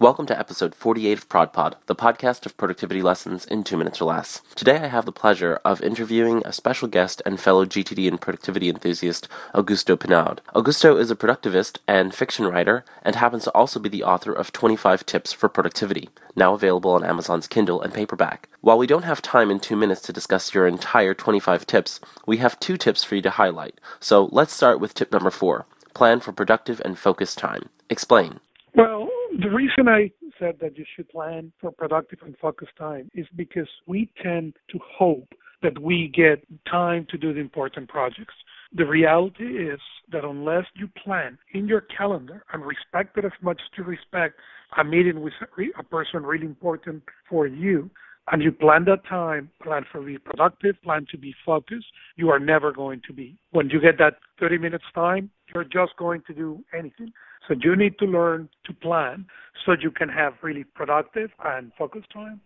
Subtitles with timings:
[0.00, 4.06] Welcome to episode 48 of ProdPod, the podcast of productivity lessons in two minutes or
[4.06, 4.40] less.
[4.54, 8.70] Today I have the pleasure of interviewing a special guest and fellow GTD and productivity
[8.70, 10.40] enthusiast, Augusto Pinaud.
[10.54, 14.52] Augusto is a productivist and fiction writer and happens to also be the author of
[14.52, 18.48] 25 Tips for Productivity, now available on Amazon's Kindle and paperback.
[18.62, 22.38] While we don't have time in two minutes to discuss your entire 25 tips, we
[22.38, 23.78] have two tips for you to highlight.
[24.00, 27.68] So let's start with tip number four plan for productive and focused time.
[27.90, 28.40] Explain.
[28.74, 33.26] Well, the reason I said that you should plan for productive and focused time is
[33.36, 35.28] because we tend to hope
[35.62, 38.34] that we get time to do the important projects.
[38.72, 39.80] The reality is
[40.10, 44.36] that unless you plan in your calendar and respect it as much as you respect
[44.78, 45.34] a meeting with
[45.78, 47.90] a person really important for you,
[48.32, 52.38] and you plan that time, plan for be productive, plan to be focused, you are
[52.38, 53.36] never going to be.
[53.50, 57.12] When you get that 30 minutes time, you're just going to do anything.
[57.46, 59.26] So you need to learn to plan
[59.64, 62.40] so you can have really productive and focused time.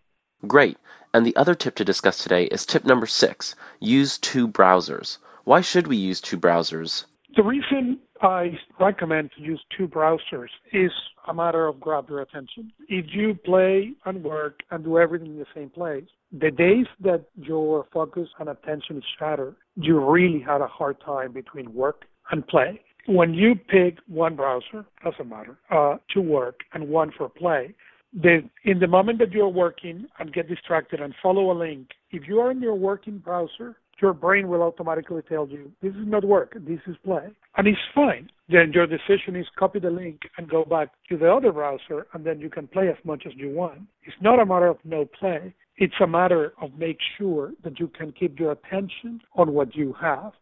[0.46, 0.76] Great.
[1.12, 5.18] And the other tip to discuss today is tip number six use two browsers.
[5.44, 7.04] Why should we use two browsers?
[7.36, 10.92] The reason I recommend to use two browsers is
[11.26, 12.72] a matter of grab your attention.
[12.88, 17.24] If you play and work and do everything in the same place, the days that
[17.36, 22.46] your focus and attention is shattered, you really had a hard time between work and
[22.46, 22.80] play.
[23.06, 27.74] When you pick one browser, doesn't matter, uh, to work and one for play,
[28.14, 32.28] the, in the moment that you're working and get distracted and follow a link, if
[32.28, 36.24] you are in your working browser, your brain will automatically tell you this is not
[36.24, 38.30] work, this is play, and it's fine.
[38.48, 42.24] Then your decision is copy the link and go back to the other browser, and
[42.24, 43.80] then you can play as much as you want.
[44.02, 45.54] It's not a matter of no play.
[45.76, 49.94] It's a matter of make sure that you can keep your attention on what you
[50.00, 50.32] have.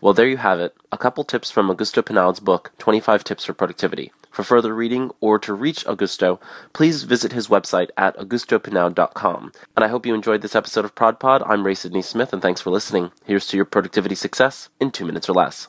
[0.00, 0.74] Well, there you have it.
[0.90, 4.12] A couple tips from Augusto Pinaud's book, 25 Tips for Productivity.
[4.30, 6.40] For further reading or to reach Augusto,
[6.72, 9.52] please visit his website at augustopinaud.com.
[9.76, 11.46] And I hope you enjoyed this episode of ProdPod.
[11.46, 13.12] I'm Ray Sidney Smith, and thanks for listening.
[13.26, 15.60] Here's to your productivity success in two minutes or less.